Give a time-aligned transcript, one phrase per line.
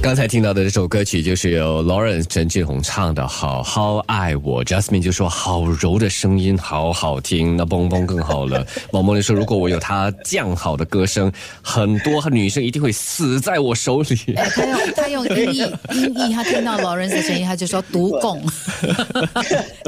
[0.00, 7.56] 刚才听到的这首歌曲就是由 Lawrence 陈志宏唱的《好好爱我》，Jasmine 就说好柔的声音，好好听。
[7.56, 8.66] 那蹦蹦更好了。
[8.90, 11.30] 毛毛就说如果我有他这样好的歌声，
[11.60, 14.34] 很多女生一定会死在我手里。
[14.34, 15.58] 哎他用他用音译
[15.92, 18.40] 音译，他听到 Lawrence 的声音，他就说独拱，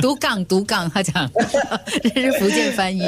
[0.02, 1.30] 独 杠独杠，他讲
[2.14, 3.02] 这是福建翻译。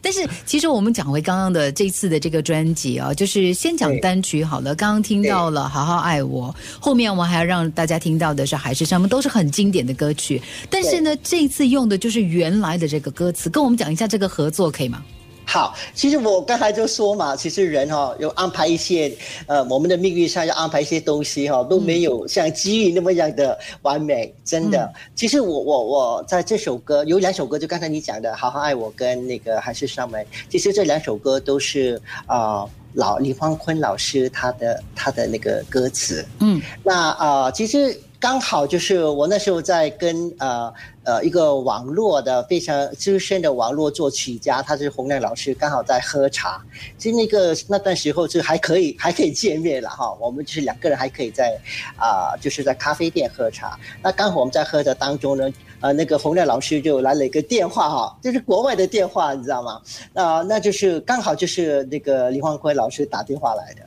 [0.00, 4.74] 但是其实我们讲回刚刚的这次的这个专辑啊，就是先讲单曲好了。
[4.74, 6.42] 刚刚听到了《好好爱我》。
[6.80, 10.42] 后面我们还要让大家听到的是《海誓山盟》，都是很经典的歌曲。
[10.68, 15.02] 但是呢，这一次用的就是原来的这个歌词，跟我们讲一下这个合作可以吗？
[15.46, 19.14] 好，其实我刚才就说嘛，其实人哈有安排一些，
[19.46, 24.90] 呃，我们的命运上要安排一些东西哈，都没有像机遇那么样的完美，真的。
[25.14, 32.64] 其实我我我在这首歌有两首歌，就刚才你讲的《好好爱我》跟那个《海誓山盟》，其实这两首歌都是啊。
[32.94, 46.62] 老李方坤老师他的他的那个歌词，嗯，那啊，其实刚好就是我那时候在跟呃呃一个网络的非常资深的网络作曲家，他是洪亮老师，刚好在喝茶。
[46.96, 51.58] 其实那个那段时候就还可以 还可以见面了哈，我们就是两个人还可以在
[51.96, 53.78] 啊就是在咖啡店喝茶。
[54.02, 55.50] 那刚好我们在喝的当中呢。
[55.84, 59.82] 啊，那个洪亮老师就来了一个电话哈，就是国外的电话，你知道吗？
[60.14, 63.82] 啊，那就是刚好就是那个李焕辉老师打电话来的。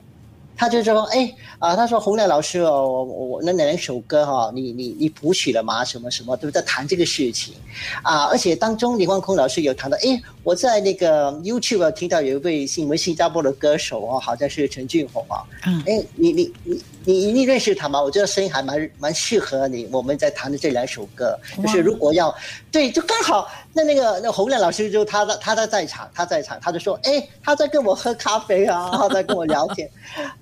[0.58, 5.84] 他就说：“哎，啊，他说洪亮老师哦，我我那两首歌哈，你你你谱曲了吗？
[5.84, 7.54] 什么什么都在谈这个事情，
[8.02, 18.02] 啊，而且当中李焕空老师有谈到，哎，我在那个 YouTube 听到有一位新闻新加坡的歌手哦，好像是陈俊宏啊，嗯，哎，你你你你你认识他吗？
[18.02, 19.88] 我觉得声音还蛮蛮适合你。
[19.92, 22.34] 我们在谈的这两首歌，就是如果要
[22.72, 29.88] 对，就刚好那那个那洪亮老师就他在他在在场，他在场，他就说，哎，他在跟我喝咖啡啊，他在跟我聊天。”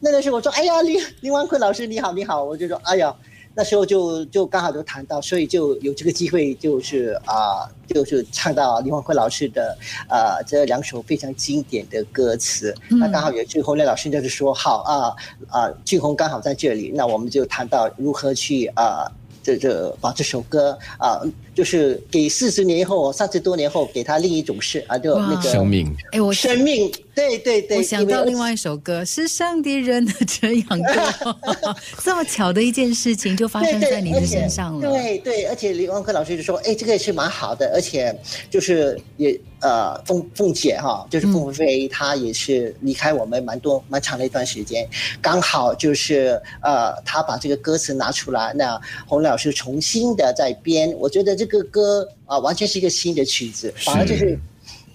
[0.07, 3.13] 那个时候我说，哎呀，林林万坤老师你好，你好，我就说，哎呀，
[3.57, 9.77] 那时候就就刚好就谈到，所以就有这个机会，就是啊，就是唱到林万坤老师的
[10.09, 12.73] 呃这两首非常经典的歌词。
[12.89, 15.13] 那刚好有俊宏那老师就是说，好啊
[15.49, 19.11] 啊，俊宏刚好在这里，那我们就谈到如何去啊。
[19.43, 21.23] 这这把这首歌啊，
[21.57, 25.91] 就是给四十年后、三十多年后，给他另一种事啊，就那个生命。
[26.13, 27.79] 哎，我生命，对对对。
[27.79, 31.75] 我想到另外一首歌，是上帝人的这样歌，
[32.05, 34.93] 这么巧的一件事情就发生在你的身上了。
[34.93, 38.15] 对对，而且李万科老师就说：“哎，这个也是蛮好的，而且
[38.51, 44.87] 就是也。”呃，凤凤姐哈，就是凤飞，她也是离开我们蛮多蛮长的一段时间，
[45.21, 54.39] 刚好就是呃，她把这个歌词拿出来，那洪老师重新的在编，我觉得这这个歌啊，完全是一个新的曲子，反而就是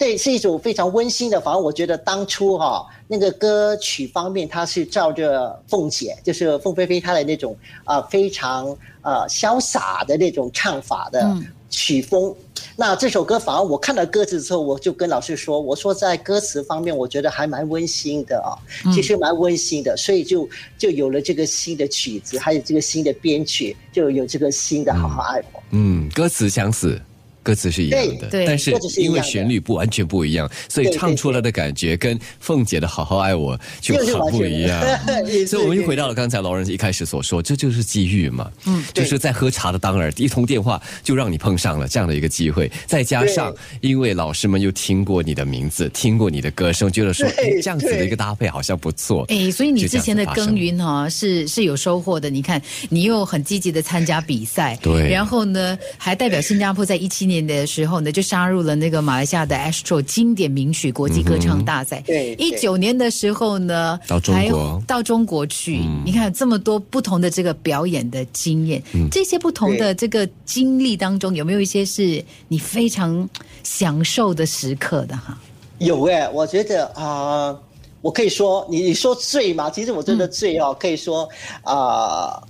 [0.01, 1.39] 对，是一首非常温馨的。
[1.39, 11.37] 反而我觉得当初哈那个歌曲方面，它是照着凤姐，就是凤飞飞她的那种啊非常呃潇洒的那种唱法的
[11.69, 12.35] 曲风。
[12.75, 18.57] 那这首歌反而我看到歌词之后，我就跟老师说：“我说在歌词方面，我觉得还蛮温馨的啊，
[18.95, 26.99] 其实蛮温馨的，所以就就有了这个新的曲子，还有这个新的编曲，就有这个新的好好爱我。”嗯，歌词相似。
[27.43, 34.81] 歌词是一样的，但是因为旋律不完全不一样，所以唱出来的感觉跟凤姐的好好爱我就很不一样。
[35.47, 38.51] 所以我们又回到了刚才老人一开始所说，这就是机遇嘛。
[38.65, 47.27] 嗯，就是在喝茶的当儿，一通电话就让你碰上了这样的一个机会，再加上因为老师们又听过你的名字，听过你的歌声，觉得说
[47.61, 49.25] 这样子的一个搭配好像不错。
[49.29, 52.29] 哎，所以你之前的耕耘哈是是有收获的。
[52.29, 57.41] 你看，你又很积极的参加比赛，对，然后呢还代表新加坡在一七年。
[57.41, 62.03] 年的时候呢，就杀入了那个马来西亚的 Astro 经典名曲国际歌唱大赛。
[62.05, 73.29] 对，一九年的时候呢，到中国到中国去，你看这么多不同的这个表演的经验，这些不同的这个经历当中，有没有一些是你非常
[73.63, 75.39] 享受的时刻的哈？
[75.77, 77.57] 有哎，我觉得啊，
[78.01, 81.29] 我可以说你你说醉嘛，其实我真的醉哦，可以说
[81.63, 82.43] 啊。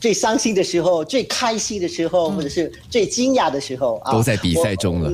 [0.00, 5.12] 最伤心的时候，最开心的时候，或者是最惊讶的时候啊，都在比赛中了。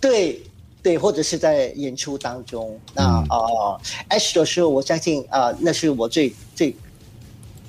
[0.00, 0.40] 对
[0.82, 2.78] 对，或者是在演出当中。
[2.92, 6.76] 那啊，H 的时候，我相信啊，那是我最最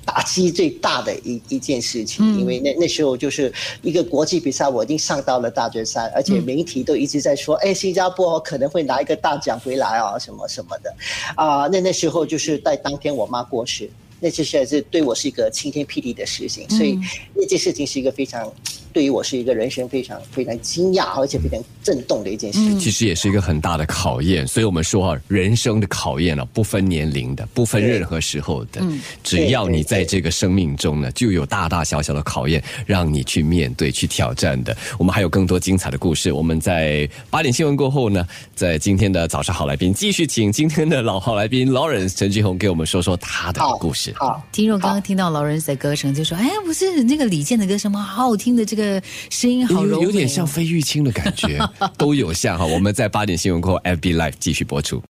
[0.04, 3.50] 打击最大的一一件事情，因为那那时候就是
[3.80, 10.94] 一个国际比赛，我已经上到了大决赛，而且媒体都一直在说，哎，新加坡可能会拿一个大奖回来啊，什么什么的。
[11.34, 13.90] 啊，那那时候就是在当天我妈过世。
[14.20, 16.98] 那其实是对我是一个晴天霹雳的事情，所以
[17.34, 18.52] 那件事情是一个非常
[18.96, 22.58] 对于我是一个人生非常非常惊讶，而且非常震动的一件事。
[22.80, 24.46] 其实也是一个很大的考验。
[24.46, 28.80] 所以我们说啊，人生的考验啊，不分年龄的，不分任何时候的，
[29.22, 34.74] 只要你在这个生命中呢，就有大大小小的考验让你去面对、去挑战的。
[34.98, 36.32] 我们还有更多精彩的故事。
[36.32, 44.14] 我们在八点新闻过后呢，在今天的早上好来宾继续请今天的老好来宾 Lawrence 陈俊宏给我们说说他的故事。
[44.16, 48.00] 好，听众刚刚听到 Lawrence 的歌声，就说：“哎，不是那个李健的歌声吗？
[48.00, 48.85] 好好听的，这个
[49.30, 51.58] 声音好柔有点像费玉清的感觉，
[51.96, 55.02] 都有像哈。”我们在八点新闻过后，FB Live 继续播出。